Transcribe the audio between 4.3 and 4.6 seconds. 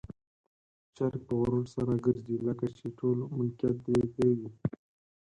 وي.